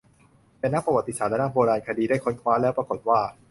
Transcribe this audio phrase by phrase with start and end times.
[0.59, 3.21] แต่นักประวัติศาสตร์และนักโบราณคดีได้ค้นคว้าแล้วปรากฏว่า